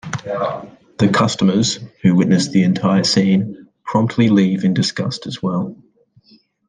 The 0.97 1.11
customers, 1.13 1.77
who 2.01 2.15
witness 2.15 2.47
the 2.47 2.63
entire 2.63 3.03
scene, 3.03 3.67
promptly 3.85 4.29
leave 4.29 4.63
in 4.63 4.73
disgust 4.73 5.27
as 5.27 5.43
well. 5.43 5.77